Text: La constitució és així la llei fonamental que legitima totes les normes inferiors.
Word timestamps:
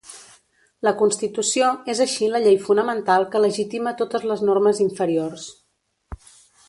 La 0.87 0.93
constitució 1.01 1.67
és 1.93 2.01
així 2.05 2.29
la 2.35 2.41
llei 2.45 2.57
fonamental 2.63 3.27
que 3.35 3.43
legitima 3.45 3.93
totes 4.01 4.27
les 4.33 4.43
normes 4.51 4.81
inferiors. 4.87 5.45